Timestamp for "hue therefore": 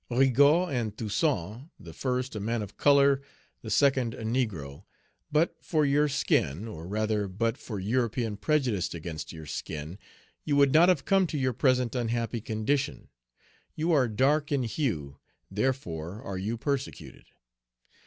14.63-16.23